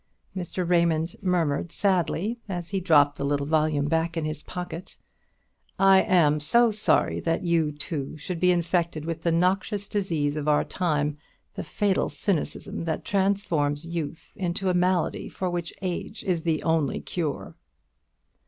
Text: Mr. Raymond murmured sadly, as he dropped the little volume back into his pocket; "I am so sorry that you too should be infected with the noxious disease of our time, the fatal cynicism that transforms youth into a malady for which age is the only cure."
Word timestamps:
Mr. 0.35 0.67
Raymond 0.67 1.15
murmured 1.21 1.71
sadly, 1.71 2.39
as 2.49 2.69
he 2.69 2.79
dropped 2.79 3.19
the 3.19 3.23
little 3.23 3.45
volume 3.45 3.85
back 3.87 4.17
into 4.17 4.29
his 4.29 4.41
pocket; 4.41 4.97
"I 5.77 6.01
am 6.01 6.39
so 6.39 6.71
sorry 6.71 7.19
that 7.19 7.43
you 7.43 7.71
too 7.71 8.17
should 8.17 8.39
be 8.39 8.49
infected 8.49 9.05
with 9.05 9.21
the 9.21 9.31
noxious 9.31 9.87
disease 9.87 10.35
of 10.35 10.47
our 10.47 10.63
time, 10.63 11.19
the 11.53 11.63
fatal 11.63 12.09
cynicism 12.09 12.85
that 12.85 13.05
transforms 13.05 13.85
youth 13.85 14.33
into 14.37 14.69
a 14.69 14.73
malady 14.73 15.29
for 15.29 15.51
which 15.51 15.71
age 15.83 16.23
is 16.23 16.41
the 16.41 16.63
only 16.63 16.99
cure." 16.99 17.55